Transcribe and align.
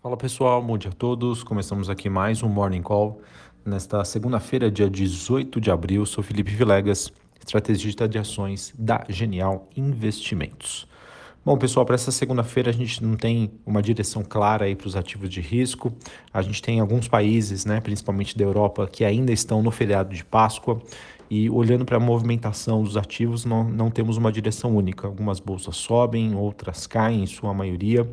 Fala 0.00 0.16
pessoal, 0.16 0.62
bom 0.62 0.78
dia 0.78 0.92
a 0.92 0.94
todos. 0.94 1.42
Começamos 1.42 1.90
aqui 1.90 2.08
mais 2.08 2.40
um 2.40 2.48
Morning 2.48 2.82
Call. 2.82 3.20
Nesta 3.64 4.04
segunda-feira, 4.04 4.70
dia 4.70 4.88
18 4.88 5.60
de 5.60 5.72
abril, 5.72 6.06
sou 6.06 6.22
Felipe 6.22 6.52
Vilegas, 6.52 7.12
estrategista 7.40 8.08
de 8.08 8.16
ações 8.16 8.72
da 8.78 9.04
Genial 9.08 9.68
Investimentos. 9.76 10.86
Bom, 11.44 11.58
pessoal, 11.58 11.84
para 11.84 11.96
essa 11.96 12.12
segunda-feira 12.12 12.70
a 12.70 12.72
gente 12.72 13.02
não 13.02 13.16
tem 13.16 13.50
uma 13.66 13.82
direção 13.82 14.22
clara 14.22 14.66
aí 14.66 14.76
para 14.76 14.86
os 14.86 14.94
ativos 14.94 15.28
de 15.30 15.40
risco. 15.40 15.92
A 16.32 16.42
gente 16.42 16.62
tem 16.62 16.78
alguns 16.78 17.08
países, 17.08 17.64
né, 17.64 17.80
principalmente 17.80 18.38
da 18.38 18.44
Europa, 18.44 18.86
que 18.86 19.04
ainda 19.04 19.32
estão 19.32 19.62
no 19.64 19.72
feriado 19.72 20.14
de 20.14 20.24
Páscoa. 20.24 20.80
E 21.30 21.50
olhando 21.50 21.84
para 21.84 21.98
a 21.98 22.00
movimentação 22.00 22.82
dos 22.82 22.96
ativos, 22.96 23.44
não, 23.44 23.62
não 23.62 23.90
temos 23.90 24.16
uma 24.16 24.32
direção 24.32 24.74
única. 24.74 25.06
Algumas 25.06 25.40
bolsas 25.40 25.76
sobem, 25.76 26.34
outras 26.34 26.86
caem, 26.86 27.22
em 27.22 27.26
sua 27.26 27.52
maioria. 27.52 28.08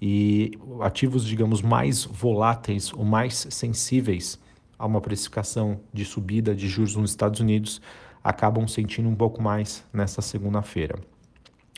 E 0.00 0.52
ativos, 0.80 1.24
digamos, 1.24 1.60
mais 1.60 2.04
voláteis 2.04 2.92
ou 2.92 3.04
mais 3.04 3.46
sensíveis 3.50 4.38
a 4.78 4.86
uma 4.86 5.00
precificação 5.00 5.80
de 5.92 6.04
subida 6.04 6.54
de 6.54 6.68
juros 6.68 6.94
nos 6.94 7.10
Estados 7.10 7.40
Unidos 7.40 7.80
acabam 8.22 8.66
sentindo 8.68 9.08
um 9.08 9.14
pouco 9.14 9.42
mais 9.42 9.84
nessa 9.92 10.22
segunda-feira. 10.22 10.96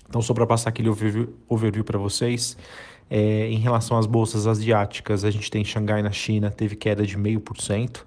Então, 0.09 0.21
só 0.21 0.35
para 0.35 0.47
passar 0.47 0.71
aquele 0.71 0.89
overview, 0.89 1.85
para 1.85 1.99
vocês, 1.99 2.57
é, 3.09 3.49
em 3.49 3.59
relação 3.59 3.97
às 3.97 4.07
bolsas 4.07 4.47
asiáticas, 4.47 5.25
a 5.25 5.31
gente 5.31 5.51
tem 5.51 5.65
Xangai 5.65 6.03
na 6.03 6.11
China, 6.11 6.51
teve 6.51 6.75
queda 6.75 7.07
de 7.07 7.17
0,5%. 7.17 8.03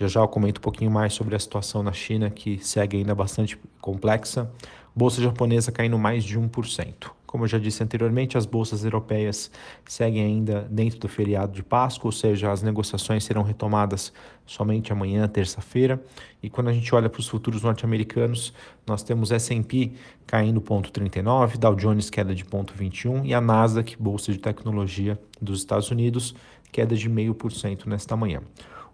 Já 0.00 0.08
já 0.08 0.20
eu 0.20 0.28
comento 0.28 0.58
um 0.58 0.62
pouquinho 0.62 0.90
mais 0.90 1.12
sobre 1.12 1.36
a 1.36 1.38
situação 1.38 1.82
na 1.82 1.92
China, 1.92 2.28
que 2.28 2.58
segue 2.58 2.96
ainda 2.96 3.14
bastante 3.14 3.56
complexa. 3.80 4.50
Bolsa 4.94 5.22
japonesa 5.22 5.70
caindo 5.70 5.96
mais 5.96 6.24
de 6.24 6.38
1%. 6.38 7.10
Como 7.34 7.42
eu 7.42 7.48
já 7.48 7.58
disse 7.58 7.82
anteriormente, 7.82 8.38
as 8.38 8.46
bolsas 8.46 8.84
europeias 8.84 9.50
seguem 9.84 10.24
ainda 10.24 10.68
dentro 10.70 11.00
do 11.00 11.08
feriado 11.08 11.50
de 11.50 11.64
Páscoa, 11.64 12.06
ou 12.06 12.12
seja, 12.12 12.52
as 12.52 12.62
negociações 12.62 13.24
serão 13.24 13.42
retomadas 13.42 14.12
somente 14.46 14.92
amanhã, 14.92 15.26
terça-feira. 15.26 16.00
E 16.40 16.48
quando 16.48 16.68
a 16.68 16.72
gente 16.72 16.94
olha 16.94 17.10
para 17.10 17.18
os 17.18 17.26
futuros 17.26 17.64
norte-americanos, 17.64 18.54
nós 18.86 19.02
temos 19.02 19.32
S&P 19.32 19.94
caindo 20.24 20.60
0,39, 20.60 21.56
Dow 21.56 21.74
Jones 21.74 22.08
queda 22.08 22.32
de 22.32 22.44
0,21 22.44 23.22
e 23.24 23.34
a 23.34 23.40
Nasdaq, 23.40 23.96
bolsa 24.00 24.30
de 24.30 24.38
tecnologia 24.38 25.18
dos 25.42 25.58
Estados 25.58 25.90
Unidos, 25.90 26.36
queda 26.70 26.94
de 26.94 27.10
0,5% 27.10 27.86
nesta 27.86 28.16
manhã. 28.16 28.42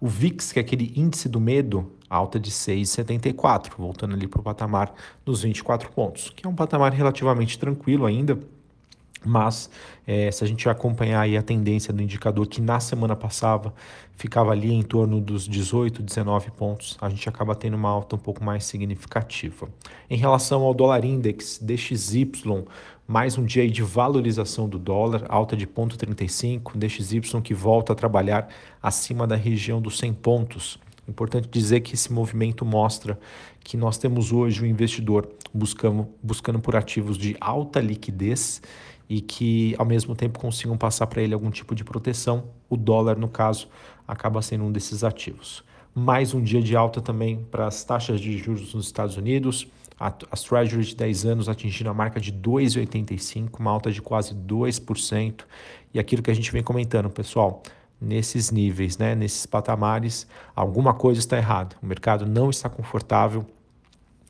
O 0.00 0.08
VIX, 0.08 0.50
que 0.50 0.58
é 0.58 0.62
aquele 0.62 0.94
índice 0.96 1.28
do 1.28 1.38
medo, 1.38 1.92
alta 2.10 2.40
de 2.40 2.50
6,74, 2.50 3.70
voltando 3.78 4.14
ali 4.14 4.26
para 4.26 4.40
o 4.40 4.42
patamar 4.42 4.92
dos 5.24 5.42
24 5.42 5.90
pontos, 5.92 6.30
que 6.30 6.44
é 6.44 6.48
um 6.50 6.54
patamar 6.54 6.92
relativamente 6.92 7.56
tranquilo 7.56 8.04
ainda, 8.04 8.36
mas 9.24 9.70
é, 10.06 10.30
se 10.30 10.42
a 10.42 10.46
gente 10.46 10.68
acompanhar 10.68 11.20
aí 11.20 11.36
a 11.36 11.42
tendência 11.42 11.92
do 11.92 12.02
indicador 12.02 12.46
que 12.46 12.60
na 12.60 12.80
semana 12.80 13.14
passada 13.14 13.72
ficava 14.16 14.50
ali 14.50 14.72
em 14.72 14.82
torno 14.82 15.20
dos 15.20 15.46
18, 15.46 16.02
19 16.02 16.50
pontos, 16.52 16.96
a 17.00 17.08
gente 17.08 17.28
acaba 17.28 17.54
tendo 17.54 17.74
uma 17.74 17.88
alta 17.88 18.16
um 18.16 18.18
pouco 18.18 18.42
mais 18.42 18.64
significativa. 18.64 19.68
Em 20.08 20.16
relação 20.16 20.62
ao 20.62 20.74
dólar 20.74 21.04
index 21.04 21.58
DXY, 21.62 22.30
mais 23.06 23.36
um 23.36 23.44
dia 23.44 23.68
de 23.68 23.82
valorização 23.82 24.68
do 24.68 24.78
dólar, 24.78 25.24
alta 25.28 25.56
de 25.56 25.66
0,35, 25.66 26.76
DXY 26.76 27.42
que 27.42 27.52
volta 27.52 27.92
a 27.92 27.96
trabalhar 27.96 28.48
acima 28.82 29.26
da 29.26 29.36
região 29.36 29.82
dos 29.82 29.98
100 29.98 30.14
pontos. 30.14 30.78
Importante 31.10 31.48
dizer 31.48 31.80
que 31.80 31.94
esse 31.94 32.12
movimento 32.12 32.64
mostra 32.64 33.18
que 33.64 33.76
nós 33.76 33.98
temos 33.98 34.32
hoje 34.32 34.62
o 34.62 34.64
um 34.64 34.66
investidor 34.66 35.28
buscando, 35.52 36.08
buscando 36.22 36.60
por 36.60 36.76
ativos 36.76 37.18
de 37.18 37.36
alta 37.40 37.80
liquidez 37.80 38.62
e 39.08 39.20
que 39.20 39.74
ao 39.76 39.84
mesmo 39.84 40.14
tempo 40.14 40.38
consigam 40.38 40.78
passar 40.78 41.08
para 41.08 41.20
ele 41.20 41.34
algum 41.34 41.50
tipo 41.50 41.74
de 41.74 41.82
proteção. 41.82 42.44
O 42.68 42.76
dólar, 42.76 43.18
no 43.18 43.28
caso, 43.28 43.68
acaba 44.06 44.40
sendo 44.40 44.64
um 44.64 44.70
desses 44.70 45.02
Mais 45.92 46.32
um 46.32 46.40
dia 46.40 46.62
de 46.62 46.76
alta 46.76 47.00
também 47.00 47.44
para 47.50 47.66
as 47.66 47.82
taxas 47.82 48.20
de 48.20 48.38
juros 48.38 48.72
nos 48.72 48.86
Estados 48.86 49.16
Unidos. 49.16 49.66
As 49.98 50.44
Treasuries 50.44 50.88
de 50.88 50.96
10 50.96 51.26
anos 51.26 51.48
atingiram 51.48 51.90
a 51.90 51.94
marca 51.94 52.20
de 52.20 52.32
2,85, 52.32 53.58
uma 53.58 53.72
alta 53.72 53.90
de 53.90 54.00
quase 54.00 54.32
2%. 54.32 55.40
E 55.92 55.98
aquilo 55.98 56.22
que 56.22 56.30
a 56.30 56.34
gente 56.34 56.52
vem 56.52 56.62
comentando, 56.62 57.10
pessoal, 57.10 57.62
nesses 58.00 58.50
níveis, 58.50 58.96
né, 58.96 59.14
nesses 59.14 59.44
patamares, 59.44 60.26
alguma 60.56 60.94
coisa 60.94 61.20
está 61.20 61.36
errada. 61.36 61.76
O 61.82 61.86
mercado 61.86 62.26
não 62.26 62.48
está 62.48 62.68
confortável 62.68 63.44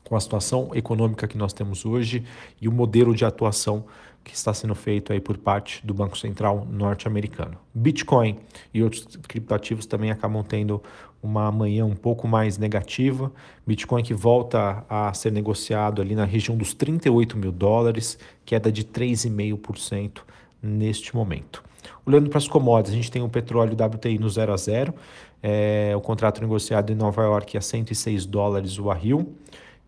com 0.03 0.15
a 0.15 0.19
situação 0.19 0.71
econômica 0.73 1.27
que 1.27 1.37
nós 1.37 1.53
temos 1.53 1.85
hoje 1.85 2.25
e 2.59 2.67
o 2.67 2.71
modelo 2.71 3.15
de 3.15 3.23
atuação 3.23 3.85
que 4.23 4.35
está 4.35 4.53
sendo 4.53 4.75
feito 4.75 5.13
aí 5.13 5.19
por 5.19 5.37
parte 5.37 5.85
do 5.85 5.93
Banco 5.93 6.17
Central 6.17 6.67
norte-americano. 6.69 7.57
Bitcoin 7.73 8.37
e 8.73 8.83
outros 8.83 9.17
criptoativos 9.27 9.85
também 9.85 10.11
acabam 10.11 10.43
tendo 10.43 10.81
uma 11.23 11.51
manhã 11.51 11.85
um 11.85 11.95
pouco 11.95 12.27
mais 12.27 12.57
negativa. 12.57 13.31
Bitcoin 13.65 14.03
que 14.03 14.13
volta 14.13 14.85
a 14.89 15.13
ser 15.13 15.31
negociado 15.31 16.01
ali 16.01 16.15
na 16.15 16.25
região 16.25 16.57
dos 16.57 16.73
38 16.73 17.37
mil 17.37 17.51
dólares, 17.51 18.17
queda 18.45 18.71
de 18.71 18.83
3,5% 18.83 20.21
neste 20.61 21.15
momento. 21.15 21.63
Olhando 22.05 22.29
para 22.29 22.37
as 22.37 22.47
commodities, 22.47 22.93
a 22.93 22.95
gente 22.95 23.11
tem 23.11 23.21
o 23.21 23.29
petróleo 23.29 23.73
WTI 23.73 24.17
no 24.17 24.29
0 24.29 24.53
a 24.53 24.57
0, 24.57 24.93
é, 25.41 25.93
o 25.95 26.01
contrato 26.01 26.41
negociado 26.41 26.91
em 26.91 26.95
Nova 26.95 27.23
York 27.23 27.57
a 27.57 27.61
106 27.61 28.25
dólares 28.25 28.77
o 28.77 28.83
barril. 28.83 29.33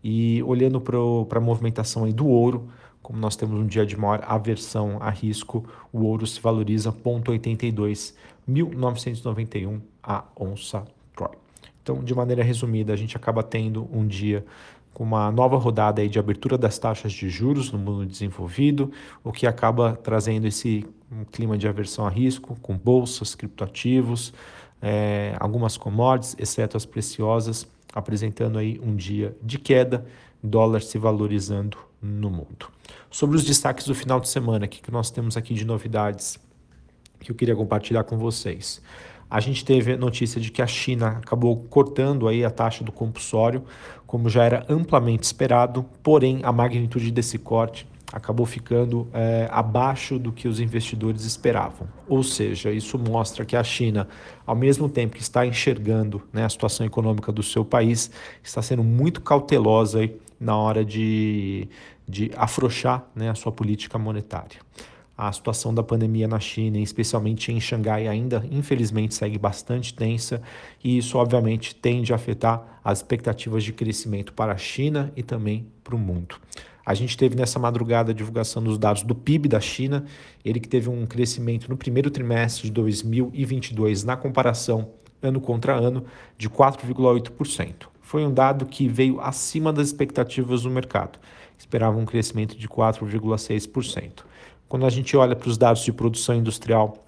E 0.02 0.42
olhando 0.42 0.80
para 0.80 1.38
a 1.38 1.40
movimentação 1.40 2.04
aí 2.04 2.12
do 2.12 2.26
ouro, 2.26 2.68
como 3.02 3.18
nós 3.18 3.36
temos 3.36 3.58
um 3.58 3.66
dia 3.66 3.84
de 3.84 3.96
maior 3.96 4.22
aversão 4.26 4.98
a 5.00 5.10
risco, 5.10 5.64
o 5.92 6.04
ouro 6.04 6.26
se 6.26 6.40
valoriza 6.40 6.90
0,82, 6.90 8.14
1991 8.46 9.80
a 10.02 10.24
onça 10.38 10.84
Troy. 11.14 11.30
Então, 11.82 12.02
de 12.02 12.14
maneira 12.14 12.42
resumida, 12.42 12.92
a 12.92 12.96
gente 12.96 13.16
acaba 13.16 13.42
tendo 13.42 13.88
um 13.92 14.06
dia 14.06 14.44
com 14.94 15.04
uma 15.04 15.30
nova 15.30 15.58
rodada 15.58 16.00
aí 16.00 16.08
de 16.08 16.18
abertura 16.18 16.56
das 16.56 16.78
taxas 16.78 17.12
de 17.12 17.28
juros 17.28 17.70
no 17.72 17.78
mundo 17.78 18.06
desenvolvido, 18.06 18.92
o 19.22 19.32
que 19.32 19.46
acaba 19.46 19.98
trazendo 20.02 20.46
esse 20.46 20.86
um 21.20 21.24
clima 21.24 21.56
de 21.56 21.68
aversão 21.68 22.06
a 22.06 22.10
risco, 22.10 22.56
com 22.60 22.76
bolsas, 22.76 23.34
criptoativos, 23.34 24.32
é, 24.82 25.36
algumas 25.38 25.76
commodities, 25.76 26.36
exceto 26.38 26.76
as 26.76 26.84
preciosas, 26.84 27.66
apresentando 27.92 28.58
aí 28.58 28.80
um 28.82 28.94
dia 28.96 29.36
de 29.42 29.58
queda, 29.58 30.04
dólar 30.42 30.82
se 30.82 30.98
valorizando 30.98 31.78
no 32.02 32.28
mundo. 32.28 32.68
Sobre 33.10 33.36
os 33.36 33.44
destaques 33.44 33.86
do 33.86 33.94
final 33.94 34.20
de 34.20 34.28
semana, 34.28 34.66
o 34.66 34.68
que, 34.68 34.82
que 34.82 34.90
nós 34.90 35.10
temos 35.10 35.36
aqui 35.36 35.54
de 35.54 35.64
novidades 35.64 36.38
que 37.20 37.30
eu 37.30 37.34
queria 37.34 37.56
compartilhar 37.56 38.04
com 38.04 38.18
vocês. 38.18 38.82
A 39.30 39.40
gente 39.40 39.64
teve 39.64 39.96
notícia 39.96 40.40
de 40.40 40.50
que 40.50 40.60
a 40.60 40.66
China 40.66 41.20
acabou 41.22 41.56
cortando 41.56 42.28
aí 42.28 42.44
a 42.44 42.50
taxa 42.50 42.84
do 42.84 42.92
compulsório, 42.92 43.64
como 44.06 44.28
já 44.28 44.44
era 44.44 44.66
amplamente 44.68 45.24
esperado, 45.24 45.84
porém 46.02 46.40
a 46.42 46.52
magnitude 46.52 47.10
desse 47.10 47.38
corte 47.38 47.88
acabou 48.14 48.46
ficando 48.46 49.08
é, 49.12 49.48
abaixo 49.50 50.20
do 50.20 50.30
que 50.30 50.46
os 50.46 50.60
investidores 50.60 51.24
esperavam. 51.24 51.88
Ou 52.06 52.22
seja, 52.22 52.70
isso 52.70 52.96
mostra 52.96 53.44
que 53.44 53.56
a 53.56 53.64
China, 53.64 54.06
ao 54.46 54.54
mesmo 54.54 54.88
tempo 54.88 55.16
que 55.16 55.22
está 55.22 55.44
enxergando 55.44 56.22
né, 56.32 56.44
a 56.44 56.48
situação 56.48 56.86
econômica 56.86 57.32
do 57.32 57.42
seu 57.42 57.64
país, 57.64 58.12
está 58.40 58.62
sendo 58.62 58.84
muito 58.84 59.20
cautelosa 59.20 59.98
aí 59.98 60.16
na 60.38 60.56
hora 60.56 60.84
de, 60.84 61.66
de 62.08 62.30
afrouxar 62.36 63.04
né, 63.16 63.30
a 63.30 63.34
sua 63.34 63.50
política 63.50 63.98
monetária. 63.98 64.60
A 65.18 65.32
situação 65.32 65.74
da 65.74 65.82
pandemia 65.82 66.28
na 66.28 66.38
China, 66.38 66.78
especialmente 66.78 67.50
em 67.50 67.60
Xangai, 67.60 68.06
ainda 68.06 68.46
infelizmente 68.48 69.14
segue 69.16 69.38
bastante 69.38 69.92
tensa 69.92 70.40
e 70.82 70.98
isso 70.98 71.18
obviamente 71.18 71.74
tende 71.74 72.12
a 72.12 72.16
afetar 72.16 72.80
as 72.84 72.98
expectativas 72.98 73.64
de 73.64 73.72
crescimento 73.72 74.32
para 74.32 74.52
a 74.52 74.56
China 74.56 75.12
e 75.16 75.22
também 75.22 75.66
para 75.82 75.96
o 75.96 75.98
mundo. 75.98 76.36
A 76.84 76.94
gente 76.94 77.16
teve 77.16 77.34
nessa 77.34 77.58
madrugada 77.58 78.12
a 78.12 78.14
divulgação 78.14 78.62
dos 78.62 78.76
dados 78.76 79.02
do 79.02 79.14
PIB 79.14 79.48
da 79.48 79.60
China, 79.60 80.04
ele 80.44 80.60
que 80.60 80.68
teve 80.68 80.88
um 80.88 81.06
crescimento 81.06 81.68
no 81.68 81.76
primeiro 81.76 82.10
trimestre 82.10 82.64
de 82.64 82.72
2022 82.72 84.04
na 84.04 84.16
comparação 84.16 84.90
ano 85.22 85.40
contra 85.40 85.74
ano 85.74 86.04
de 86.36 86.50
4,8%. 86.50 87.86
Foi 88.02 88.24
um 88.24 88.32
dado 88.32 88.66
que 88.66 88.86
veio 88.86 89.20
acima 89.20 89.72
das 89.72 89.86
expectativas 89.86 90.62
do 90.62 90.70
mercado. 90.70 91.18
Esperava 91.58 91.96
um 91.96 92.04
crescimento 92.04 92.56
de 92.56 92.68
4,6%. 92.68 94.24
Quando 94.68 94.84
a 94.84 94.90
gente 94.90 95.16
olha 95.16 95.34
para 95.34 95.48
os 95.48 95.56
dados 95.56 95.82
de 95.82 95.92
produção 95.92 96.34
industrial 96.34 97.04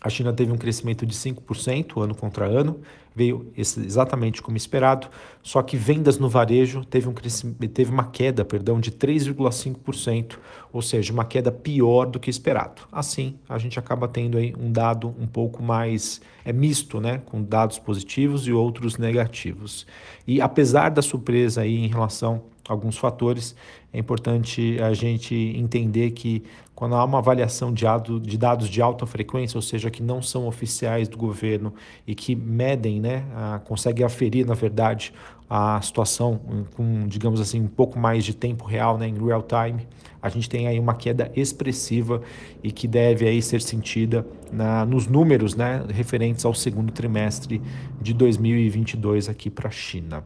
a 0.00 0.08
China 0.08 0.32
teve 0.32 0.50
um 0.50 0.56
crescimento 0.56 1.04
de 1.04 1.14
5% 1.14 2.02
ano 2.02 2.14
contra 2.14 2.46
ano, 2.46 2.80
veio 3.14 3.52
exatamente 3.56 4.40
como 4.40 4.56
esperado, 4.56 5.08
só 5.42 5.62
que 5.62 5.76
vendas 5.76 6.18
no 6.18 6.28
varejo 6.28 6.84
teve, 6.84 7.08
um 7.08 7.12
teve 7.12 7.90
uma 7.90 8.04
queda 8.04 8.44
perdão, 8.44 8.78
de 8.80 8.90
3,5%, 8.90 10.38
ou 10.72 10.80
seja, 10.80 11.12
uma 11.12 11.24
queda 11.24 11.50
pior 11.50 12.06
do 12.06 12.20
que 12.20 12.30
esperado. 12.30 12.82
Assim, 12.92 13.36
a 13.48 13.58
gente 13.58 13.78
acaba 13.78 14.06
tendo 14.06 14.38
aí 14.38 14.54
um 14.58 14.70
dado 14.70 15.14
um 15.18 15.26
pouco 15.26 15.62
mais 15.62 16.20
é 16.44 16.52
misto, 16.52 17.00
né, 17.00 17.20
com 17.26 17.42
dados 17.42 17.78
positivos 17.78 18.46
e 18.46 18.52
outros 18.52 18.96
negativos. 18.96 19.86
E 20.26 20.40
apesar 20.40 20.90
da 20.90 21.02
surpresa 21.02 21.62
aí 21.62 21.76
em 21.76 21.88
relação 21.88 22.42
alguns 22.70 22.96
fatores. 22.96 23.56
É 23.92 23.98
importante 23.98 24.80
a 24.80 24.94
gente 24.94 25.34
entender 25.34 26.12
que 26.12 26.44
quando 26.72 26.94
há 26.94 27.04
uma 27.04 27.18
avaliação 27.18 27.74
de 27.74 28.38
dados 28.38 28.68
de 28.68 28.80
alta 28.80 29.04
frequência, 29.04 29.58
ou 29.58 29.62
seja, 29.62 29.90
que 29.90 30.02
não 30.02 30.22
são 30.22 30.46
oficiais 30.46 31.08
do 31.08 31.16
governo 31.18 31.74
e 32.06 32.14
que 32.14 32.34
medem, 32.34 32.99
né, 33.00 33.24
a, 33.34 33.58
conseguem 33.60 34.04
aferir, 34.04 34.46
na 34.46 34.54
verdade, 34.54 35.12
a 35.48 35.80
situação 35.82 36.40
com, 36.76 37.08
digamos 37.08 37.40
assim, 37.40 37.60
um 37.60 37.66
pouco 37.66 37.98
mais 37.98 38.24
de 38.24 38.34
tempo 38.34 38.64
real, 38.64 38.96
né, 38.96 39.08
em 39.08 39.24
real 39.24 39.42
time, 39.42 39.86
a 40.22 40.28
gente 40.28 40.48
tem 40.48 40.68
aí 40.68 40.78
uma 40.78 40.94
queda 40.94 41.32
expressiva 41.34 42.22
e 42.62 42.70
que 42.70 42.86
deve 42.86 43.26
aí 43.26 43.40
ser 43.40 43.60
sentida 43.60 44.24
na, 44.52 44.84
nos 44.84 45.06
números 45.06 45.56
né, 45.56 45.84
referentes 45.88 46.44
ao 46.44 46.54
segundo 46.54 46.92
trimestre 46.92 47.60
de 48.00 48.12
2022 48.12 49.28
aqui 49.28 49.50
para 49.50 49.68
a 49.68 49.72
China. 49.72 50.22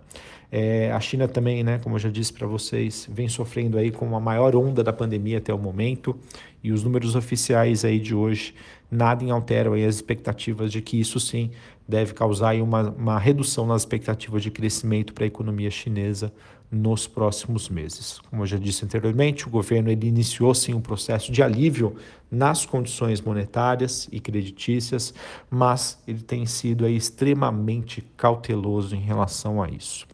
É, 0.50 0.92
a 0.92 1.00
China 1.00 1.26
também, 1.26 1.64
né, 1.64 1.80
como 1.82 1.96
eu 1.96 1.98
já 1.98 2.10
disse 2.10 2.32
para 2.32 2.46
vocês, 2.46 3.08
vem 3.10 3.28
sofrendo 3.28 3.78
aí 3.78 3.90
com 3.90 4.14
a 4.14 4.20
maior 4.20 4.54
onda 4.54 4.84
da 4.84 4.92
pandemia 4.92 5.38
até 5.38 5.52
o 5.52 5.58
momento 5.58 6.16
e 6.62 6.70
os 6.70 6.84
números 6.84 7.16
oficiais 7.16 7.84
aí 7.84 7.98
de 7.98 8.14
hoje 8.14 8.54
nada 8.94 9.22
em 9.24 9.30
alteram 9.30 9.74
as 9.74 9.96
expectativas 9.96 10.70
de 10.70 10.80
que 10.80 10.98
isso 10.98 11.18
sim 11.20 11.50
deve 11.86 12.14
causar 12.14 12.54
uma, 12.56 12.90
uma 12.90 13.18
redução 13.18 13.66
nas 13.66 13.82
expectativas 13.82 14.42
de 14.42 14.50
crescimento 14.50 15.12
para 15.12 15.24
a 15.24 15.26
economia 15.26 15.70
chinesa 15.70 16.32
nos 16.70 17.06
próximos 17.06 17.68
meses. 17.68 18.18
Como 18.30 18.42
eu 18.42 18.46
já 18.46 18.56
disse 18.56 18.84
anteriormente, 18.84 19.46
o 19.46 19.50
governo 19.50 19.90
ele 19.90 20.06
iniciou 20.06 20.54
sim 20.54 20.74
um 20.74 20.80
processo 20.80 21.30
de 21.30 21.42
alívio 21.42 21.96
nas 22.30 22.66
condições 22.66 23.20
monetárias 23.20 24.08
e 24.10 24.18
creditícias, 24.18 25.14
mas 25.48 26.02
ele 26.06 26.22
tem 26.22 26.46
sido 26.46 26.84
aí 26.84 26.96
extremamente 26.96 28.04
cauteloso 28.16 28.96
em 28.96 29.00
relação 29.00 29.62
a 29.62 29.68
isso. 29.68 30.06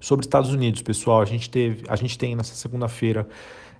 Sobre 0.00 0.24
Estados 0.24 0.52
Unidos, 0.52 0.80
pessoal, 0.82 1.20
a 1.20 1.24
gente 1.24 1.50
teve, 1.50 1.84
a 1.88 1.96
gente 1.96 2.16
tem 2.16 2.34
nessa 2.34 2.54
segunda-feira 2.54 3.28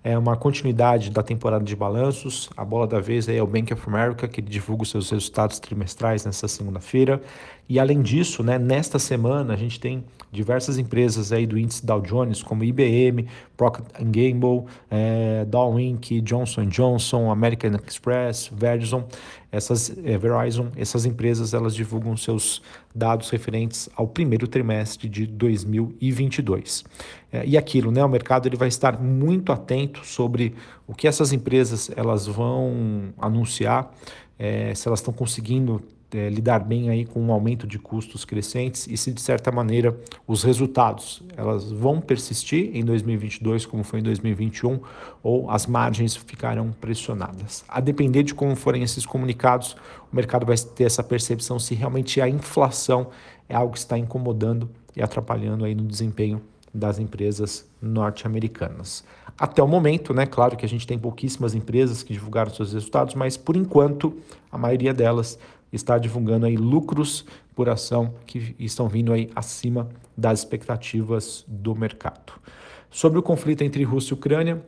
é 0.03 0.17
uma 0.17 0.37
continuidade 0.37 1.11
da 1.11 1.23
temporada 1.23 1.65
de 1.65 1.75
balanços. 1.75 2.49
A 2.57 2.65
bola 2.65 2.87
da 2.87 3.01
vez 3.01 3.29
é 3.29 3.43
o 3.43 3.47
Bank 3.47 3.73
of 3.73 3.83
America, 3.87 4.29
que 4.29 4.41
divulga 4.41 4.83
os 4.83 4.91
seus 4.91 5.11
resultados 5.11 5.59
trimestrais 5.59 6.25
nessa 6.25 6.49
segunda-feira. 6.49 7.21
E 7.69 7.79
além 7.79 8.01
disso, 8.01 8.43
né, 8.43 8.59
nesta 8.59 8.99
semana 8.99 9.53
a 9.53 9.57
gente 9.57 9.79
tem 9.79 10.05
diversas 10.31 10.79
empresas 10.79 11.33
aí 11.33 11.47
do 11.47 11.59
índice 11.59 11.85
Dow 11.85 12.01
Jones, 12.01 12.43
como 12.43 12.65
IBM, 12.65 13.27
Procter 13.57 13.85
Gamble, 14.05 14.65
é, 14.91 15.45
Dow 15.47 15.79
Inc., 15.79 16.21
Johnson 16.23 16.67
Johnson, 16.67 17.31
American 17.31 17.73
Express, 17.87 18.51
Verizon, 18.53 19.05
essas, 19.51 19.97
é, 20.05 20.19
Verizon, 20.19 20.69
essas 20.77 21.07
empresas 21.07 21.55
elas 21.55 21.75
divulgam 21.75 22.17
seus 22.17 22.63
dados 22.95 23.31
referentes 23.31 23.89
ao 23.97 24.07
primeiro 24.07 24.47
trimestre 24.47 25.09
de 25.09 25.27
2022. 25.27 26.85
É, 27.33 27.47
e 27.47 27.57
aquilo, 27.57 27.91
né, 27.91 28.05
o 28.05 28.09
mercado 28.09 28.47
ele 28.47 28.57
vai 28.57 28.69
estar 28.69 29.01
muito 29.01 29.53
atento 29.53 30.05
sobre 30.05 30.55
o 30.87 30.95
que 30.95 31.09
essas 31.09 31.33
empresas 31.33 31.91
elas 31.97 32.27
vão 32.27 33.13
anunciar, 33.19 33.91
é, 34.39 34.75
se 34.75 34.87
elas 34.87 35.01
estão 35.01 35.13
conseguindo 35.13 35.83
é, 36.13 36.29
lidar 36.31 36.61
bem 36.61 36.89
aí 36.89 37.05
com 37.05 37.21
um 37.21 37.33
aumento 37.33 37.67
de 37.67 37.79
custos 37.79 38.25
crescentes 38.25 38.87
e 38.89 38.97
se 38.97 39.13
de 39.13 39.21
certa 39.21 39.53
maneira 39.53 39.99
os 40.27 40.43
resultados 40.43 41.23
elas 41.37 41.71
vão 41.71 42.01
persistir 42.01 42.71
em 42.75 42.85
2022 42.85 43.67
como 43.67 43.85
foi 43.85 44.01
em 44.01 44.03
2021 44.03 44.81
ou 45.23 45.51
as 45.51 45.67
margens 45.67 46.17
ficarão 46.17 46.73
pressionadas. 46.73 47.65
A 47.69 47.81
depender 47.81 48.23
de 48.23 48.35
como 48.35 48.57
forem 48.57 48.83
esses 48.83 49.05
comunicados, 49.05 49.77
o 50.11 50.17
mercado 50.17 50.47
vai 50.47 50.57
ter 50.57 50.85
essa 50.85 51.03
percepção 51.03 51.59
se 51.59 51.75
realmente 51.75 52.21
a 52.21 52.29
inflação 52.29 53.09
é 53.49 53.55
algo 53.55 53.73
que 53.73 53.79
está 53.79 53.99
incomodando 53.99 54.71
e 54.97 55.03
atrapalhando 55.03 55.65
aí 55.65 55.75
no 55.75 55.85
desempenho 55.85 56.41
das 56.73 56.99
empresas 56.99 57.67
norte-americanas. 57.81 59.05
Até 59.39 59.63
o 59.63 59.69
momento, 59.69 60.13
né, 60.13 60.27
claro 60.27 60.57
que 60.57 60.67
a 60.67 60.69
gente 60.69 60.87
tem 60.87 60.99
pouquíssimas 60.99 61.55
empresas 61.55 62.03
que 62.03 62.13
divulgaram 62.13 62.53
seus 62.53 62.73
resultados, 62.73 63.15
mas 63.15 63.37
por 63.37 63.57
enquanto 63.57 64.17
a 64.51 64.59
maioria 64.59 64.93
delas 64.93 65.39
está 65.73 65.99
divulgando 65.99 66.47
aí 66.47 66.57
lucros 66.57 67.25
por 67.55 67.69
ação 67.69 68.15
que 68.27 68.55
estão 68.59 68.89
vindo 68.89 69.13
aí 69.13 69.31
acima 69.35 69.89
das 70.17 70.41
expectativas 70.41 71.45
do 71.47 71.75
mercado. 71.75 72.33
Sobre 72.91 73.19
o 73.19 73.23
conflito 73.23 73.63
entre 73.63 73.83
Rússia 73.83 74.15
e 74.15 74.15
Ucrânia, 74.15 74.63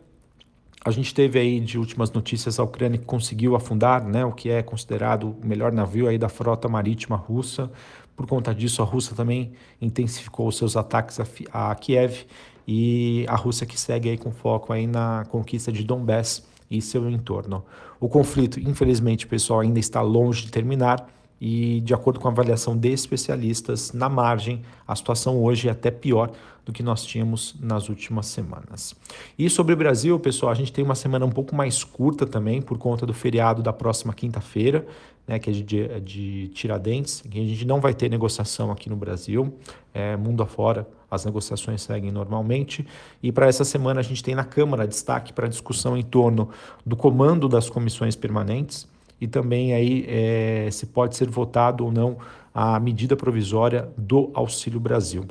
a 0.84 0.90
gente 0.90 1.14
teve 1.14 1.38
aí 1.38 1.60
de 1.60 1.78
últimas 1.78 2.10
notícias 2.10 2.58
a 2.58 2.64
Ucrânia 2.64 2.98
que 2.98 3.04
conseguiu 3.04 3.54
afundar, 3.54 4.04
né, 4.04 4.24
o 4.24 4.32
que 4.32 4.50
é 4.50 4.62
considerado 4.62 5.36
o 5.42 5.46
melhor 5.46 5.72
navio 5.72 6.08
aí 6.08 6.18
da 6.18 6.28
frota 6.28 6.68
marítima 6.68 7.16
russa. 7.16 7.70
Por 8.16 8.26
conta 8.26 8.54
disso, 8.54 8.82
a 8.82 8.84
Rússia 8.84 9.14
também 9.14 9.52
intensificou 9.80 10.48
os 10.48 10.56
seus 10.56 10.76
ataques 10.76 11.20
a, 11.20 11.70
a 11.70 11.74
Kiev 11.74 12.26
e 12.66 13.24
a 13.28 13.36
Rússia 13.36 13.66
que 13.66 13.78
segue 13.78 14.10
aí 14.10 14.18
com 14.18 14.30
foco 14.30 14.72
aí 14.72 14.86
na 14.86 15.24
conquista 15.30 15.70
de 15.70 15.82
Donbass 15.84 16.49
e 16.70 16.80
seu 16.80 17.08
entorno. 17.10 17.64
O 17.98 18.08
conflito, 18.08 18.60
infelizmente, 18.60 19.26
pessoal, 19.26 19.60
ainda 19.60 19.80
está 19.80 20.00
longe 20.00 20.46
de 20.46 20.52
terminar 20.52 21.08
e, 21.40 21.80
de 21.80 21.94
acordo 21.94 22.20
com 22.20 22.28
a 22.28 22.30
avaliação 22.30 22.76
de 22.76 22.92
especialistas, 22.92 23.92
na 23.92 24.08
margem, 24.08 24.62
a 24.86 24.94
situação 24.94 25.42
hoje 25.42 25.68
é 25.68 25.70
até 25.70 25.90
pior 25.90 26.30
do 26.66 26.72
que 26.72 26.82
nós 26.82 27.02
tínhamos 27.04 27.56
nas 27.58 27.88
últimas 27.88 28.26
semanas. 28.26 28.94
E 29.38 29.48
sobre 29.48 29.72
o 29.72 29.76
Brasil, 29.76 30.18
pessoal, 30.20 30.52
a 30.52 30.54
gente 30.54 30.70
tem 30.70 30.84
uma 30.84 30.94
semana 30.94 31.24
um 31.24 31.30
pouco 31.30 31.54
mais 31.54 31.82
curta 31.82 32.26
também, 32.26 32.60
por 32.60 32.76
conta 32.76 33.06
do 33.06 33.14
feriado 33.14 33.62
da 33.62 33.72
próxima 33.72 34.12
quinta-feira, 34.12 34.86
né, 35.26 35.38
que 35.38 35.48
é 35.48 35.52
de, 35.52 36.00
de 36.00 36.48
Tiradentes, 36.48 37.22
que 37.22 37.40
a 37.40 37.44
gente 37.44 37.64
não 37.64 37.80
vai 37.80 37.94
ter 37.94 38.10
negociação 38.10 38.70
aqui 38.70 38.90
no 38.90 38.96
Brasil, 38.96 39.54
é, 39.94 40.16
mundo 40.16 40.42
afora, 40.42 40.86
as 41.10 41.24
negociações 41.24 41.82
seguem 41.82 42.12
normalmente. 42.12 42.86
E 43.22 43.32
para 43.32 43.46
essa 43.46 43.64
semana 43.64 44.00
a 44.00 44.02
gente 44.02 44.22
tem 44.22 44.34
na 44.34 44.44
Câmara 44.44 44.86
destaque 44.86 45.32
para 45.32 45.48
discussão 45.48 45.96
em 45.96 46.02
torno 46.02 46.50
do 46.84 46.96
comando 46.96 47.48
das 47.48 47.70
comissões 47.70 48.14
permanentes 48.14 48.86
e 49.20 49.28
também 49.28 49.74
aí 49.74 50.04
é, 50.08 50.68
se 50.70 50.86
pode 50.86 51.16
ser 51.16 51.28
votado 51.28 51.84
ou 51.84 51.92
não 51.92 52.18
a 52.54 52.80
medida 52.80 53.16
provisória 53.16 53.88
do 53.96 54.30
Auxílio 54.34 54.80
Brasil. 54.80 55.24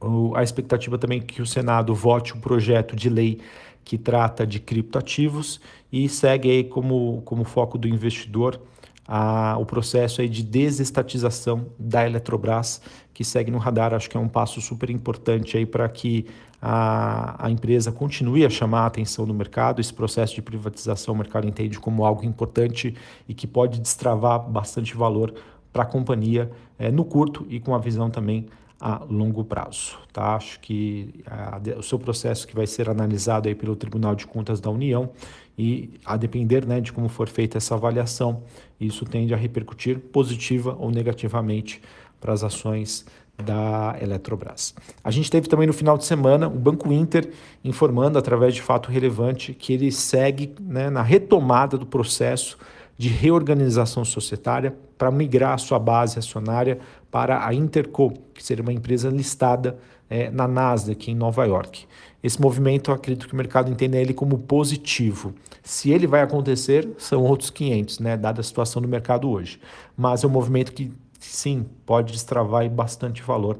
O, 0.00 0.34
a 0.34 0.42
expectativa 0.42 0.98
também 0.98 1.20
é 1.20 1.22
que 1.22 1.40
o 1.40 1.46
Senado 1.46 1.94
vote 1.94 2.36
um 2.36 2.40
projeto 2.40 2.96
de 2.96 3.08
lei 3.08 3.40
que 3.84 3.98
trata 3.98 4.46
de 4.46 4.58
criptoativos 4.58 5.60
e 5.92 6.08
segue 6.08 6.50
aí 6.50 6.64
como, 6.64 7.22
como 7.24 7.44
foco 7.44 7.78
do 7.78 7.86
investidor 7.86 8.60
a, 9.06 9.56
o 9.58 9.66
processo 9.66 10.20
aí 10.20 10.28
de 10.28 10.42
desestatização 10.42 11.66
da 11.78 12.06
Eletrobras, 12.06 12.80
que 13.12 13.24
segue 13.24 13.50
no 13.50 13.58
radar. 13.58 13.94
Acho 13.94 14.08
que 14.08 14.16
é 14.16 14.20
um 14.20 14.28
passo 14.28 14.60
super 14.60 14.90
importante 14.90 15.64
para 15.66 15.88
que 15.88 16.26
a, 16.60 17.46
a 17.46 17.50
empresa 17.50 17.92
continue 17.92 18.44
a 18.44 18.50
chamar 18.50 18.80
a 18.80 18.86
atenção 18.86 19.26
do 19.26 19.34
mercado. 19.34 19.80
Esse 19.80 19.92
processo 19.92 20.34
de 20.34 20.42
privatização 20.42 21.14
o 21.14 21.18
mercado 21.18 21.46
entende 21.46 21.78
como 21.78 22.04
algo 22.04 22.24
importante 22.24 22.94
e 23.28 23.34
que 23.34 23.46
pode 23.46 23.80
destravar 23.80 24.40
bastante 24.40 24.96
valor 24.96 25.34
para 25.72 25.82
a 25.82 25.86
companhia 25.86 26.50
é, 26.78 26.90
no 26.90 27.04
curto 27.04 27.46
e 27.50 27.60
com 27.60 27.74
a 27.74 27.78
visão 27.78 28.08
também 28.08 28.46
a 28.84 29.02
longo 29.08 29.42
prazo. 29.42 29.96
Tá? 30.12 30.36
Acho 30.36 30.60
que 30.60 31.24
a, 31.26 31.58
o 31.78 31.82
seu 31.82 31.98
processo 31.98 32.46
que 32.46 32.54
vai 32.54 32.66
ser 32.66 32.90
analisado 32.90 33.48
aí 33.48 33.54
pelo 33.54 33.74
Tribunal 33.74 34.14
de 34.14 34.26
Contas 34.26 34.60
da 34.60 34.68
União 34.68 35.08
e 35.56 35.98
a 36.04 36.18
depender 36.18 36.66
né, 36.66 36.82
de 36.82 36.92
como 36.92 37.08
for 37.08 37.26
feita 37.26 37.56
essa 37.56 37.74
avaliação, 37.74 38.42
isso 38.78 39.06
tende 39.06 39.32
a 39.32 39.38
repercutir 39.38 39.98
positiva 39.98 40.76
ou 40.78 40.90
negativamente 40.90 41.80
para 42.20 42.34
as 42.34 42.44
ações 42.44 43.06
da 43.36 43.96
Eletrobras. 44.00 44.74
A 45.02 45.10
gente 45.10 45.30
teve 45.30 45.48
também 45.48 45.66
no 45.66 45.72
final 45.72 45.98
de 45.98 46.04
semana 46.04 46.46
o 46.46 46.58
Banco 46.58 46.92
Inter 46.92 47.30
informando 47.64 48.18
através 48.18 48.54
de 48.54 48.62
fato 48.62 48.90
relevante 48.90 49.52
que 49.52 49.72
ele 49.72 49.90
segue 49.90 50.54
né, 50.60 50.88
na 50.90 51.02
retomada 51.02 51.76
do 51.76 51.86
processo 51.86 52.56
de 52.96 53.08
reorganização 53.08 54.04
societária 54.04 54.74
para 54.96 55.10
migrar 55.10 55.54
a 55.54 55.58
sua 55.58 55.78
base 55.78 56.18
acionária 56.18 56.78
para 57.10 57.46
a 57.46 57.52
Interco, 57.52 58.12
que 58.32 58.42
seria 58.42 58.62
uma 58.62 58.72
empresa 58.72 59.10
listada 59.10 59.78
é, 60.08 60.30
na 60.30 60.46
Nasdaq 60.46 61.10
em 61.10 61.14
Nova 61.14 61.44
York. 61.44 61.86
Esse 62.22 62.40
movimento, 62.40 62.90
eu 62.90 62.94
acredito 62.94 63.28
que 63.28 63.34
o 63.34 63.36
mercado 63.36 63.70
entenda 63.70 63.98
ele 63.98 64.14
como 64.14 64.38
positivo. 64.38 65.34
Se 65.62 65.90
ele 65.90 66.06
vai 66.06 66.22
acontecer, 66.22 66.88
são 66.96 67.22
outros 67.22 67.50
500, 67.50 67.98
né, 67.98 68.16
dada 68.16 68.40
a 68.40 68.44
situação 68.44 68.80
do 68.80 68.88
mercado 68.88 69.28
hoje. 69.28 69.60
Mas 69.96 70.24
é 70.24 70.26
um 70.26 70.30
movimento 70.30 70.72
que, 70.72 70.90
sim, 71.24 71.66
pode 71.84 72.12
destravar 72.12 72.68
bastante 72.68 73.22
valor 73.22 73.58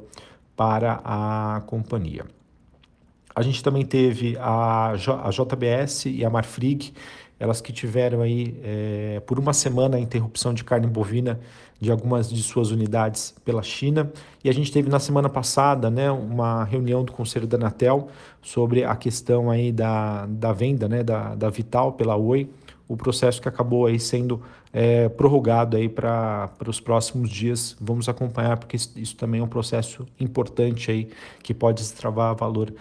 para 0.57 1.01
a 1.05 1.63
companhia. 1.67 2.25
A 3.35 3.43
gente 3.43 3.63
também 3.63 3.85
teve 3.85 4.37
a, 4.39 4.95
J 4.97 5.21
a 5.23 5.31
JBS 5.31 6.07
e 6.07 6.25
a 6.25 6.31
Marfrig, 6.31 6.93
elas 7.39 7.61
que 7.61 7.73
tiveram 7.73 8.23
aí 8.23 8.57
é, 8.63 9.21
por 9.27 9.41
uma 9.41 9.53
semana 9.53 9.97
a 9.97 10.01
interrupção 10.01 10.55
de 10.55 10.63
carne 10.63 10.87
bovina 10.87 11.41
de 11.81 11.91
algumas 11.91 12.31
de 12.31 12.43
suas 12.43 12.71
unidades 12.71 13.35
pela 13.45 13.63
China. 13.63 14.11
E 14.43 14.49
a 14.49 14.53
gente 14.53 14.71
teve 14.71 14.89
na 14.89 15.01
semana 15.01 15.29
passada 15.29 15.91
né, 15.91 16.11
uma 16.11 16.63
reunião 16.65 17.05
do 17.05 17.13
Conselho 17.13 17.47
da 17.47 17.57
Anatel 17.57 18.09
sobre 18.41 18.85
a 18.85 18.95
questão 18.95 19.51
aí 19.51 19.73
da, 19.73 20.27
da 20.27 20.53
venda 20.53 20.89
né, 20.89 21.03
da, 21.03 21.35
da 21.35 21.51
Vital 21.51 21.93
pela 21.93 22.15
Oi, 22.15 22.49
o 22.89 22.97
processo 22.97 23.41
que 23.41 23.49
acabou 23.49 23.87
aí 23.87 23.99
sendo 23.99 24.43
é, 24.73 25.09
prorrogado 25.09 25.77
aí 25.77 25.89
para 25.89 26.51
os 26.67 26.81
próximos 26.81 27.31
dias. 27.31 27.77
Vamos 27.81 28.09
acompanhar, 28.09 28.59
porque 28.59 28.77
isso, 28.77 29.17
também 29.17 29.41
é 29.41 29.45
um 29.45 29.49
processo 29.49 30.07
importante 30.19 30.91
aí 30.91 31.09
que 31.43 31.55
pode 31.55 31.81
destravar 31.81 32.35
valor 32.35 32.73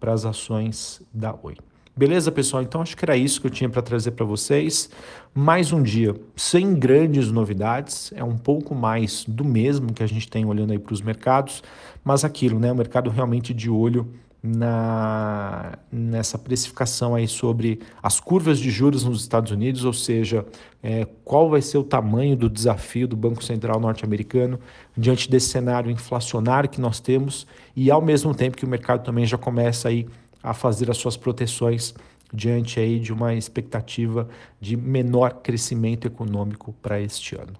para 0.00 0.12
as 0.12 0.24
ações 0.24 1.00
da 1.12 1.34
Oi. 1.42 1.56
Beleza, 1.94 2.32
pessoal? 2.32 2.62
Então 2.62 2.80
acho 2.80 2.96
que 2.96 3.04
era 3.04 3.18
isso 3.18 3.38
que 3.38 3.46
eu 3.46 3.50
tinha 3.50 3.68
para 3.68 3.82
trazer 3.82 4.12
para 4.12 4.24
vocês. 4.24 4.88
Mais 5.34 5.72
um 5.72 5.82
dia 5.82 6.16
sem 6.34 6.74
grandes 6.74 7.30
novidades, 7.30 8.10
é 8.16 8.24
um 8.24 8.38
pouco 8.38 8.74
mais 8.74 9.26
do 9.28 9.44
mesmo 9.44 9.92
que 9.92 10.02
a 10.02 10.06
gente 10.06 10.26
tem 10.26 10.46
olhando 10.46 10.72
aí 10.72 10.78
para 10.78 10.94
os 10.94 11.02
mercados, 11.02 11.62
mas 12.02 12.24
aquilo, 12.24 12.58
né? 12.58 12.72
O 12.72 12.74
mercado 12.74 13.10
realmente 13.10 13.52
de 13.52 13.68
olho 13.68 14.08
na, 14.42 15.78
nessa 15.90 16.36
precificação 16.36 17.14
aí 17.14 17.28
sobre 17.28 17.80
as 18.02 18.18
curvas 18.18 18.58
de 18.58 18.70
juros 18.70 19.04
nos 19.04 19.20
Estados 19.20 19.52
Unidos, 19.52 19.84
ou 19.84 19.92
seja, 19.92 20.44
é, 20.82 21.06
qual 21.24 21.48
vai 21.48 21.62
ser 21.62 21.78
o 21.78 21.84
tamanho 21.84 22.36
do 22.36 22.50
desafio 22.50 23.06
do 23.06 23.16
Banco 23.16 23.44
Central 23.44 23.78
norte-americano 23.78 24.58
diante 24.96 25.30
desse 25.30 25.48
cenário 25.48 25.90
inflacionário 25.90 26.68
que 26.68 26.80
nós 26.80 26.98
temos 26.98 27.46
e 27.76 27.90
ao 27.90 28.02
mesmo 28.02 28.34
tempo 28.34 28.56
que 28.56 28.64
o 28.64 28.68
mercado 28.68 29.04
também 29.04 29.24
já 29.24 29.38
começa 29.38 29.88
aí 29.88 30.08
a 30.42 30.52
fazer 30.52 30.90
as 30.90 30.96
suas 30.96 31.16
proteções 31.16 31.94
diante 32.34 32.80
aí 32.80 32.98
de 32.98 33.12
uma 33.12 33.34
expectativa 33.34 34.28
de 34.60 34.76
menor 34.76 35.34
crescimento 35.34 36.06
econômico 36.06 36.74
para 36.82 37.00
este 37.00 37.36
ano. 37.36 37.52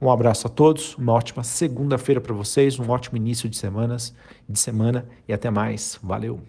Um 0.00 0.10
abraço 0.10 0.46
a 0.46 0.50
todos, 0.50 0.96
uma 0.96 1.12
ótima 1.12 1.44
segunda-feira 1.44 2.20
para 2.20 2.32
vocês, 2.32 2.78
um 2.78 2.88
ótimo 2.88 3.18
início 3.18 3.50
de 3.50 3.56
semanas, 3.56 4.14
de 4.48 4.58
semana 4.58 5.06
e 5.28 5.32
até 5.32 5.50
mais. 5.50 5.98
Valeu. 6.02 6.40